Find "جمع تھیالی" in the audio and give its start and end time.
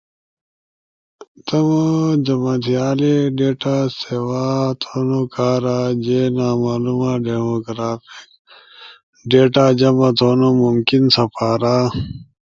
2.25-3.15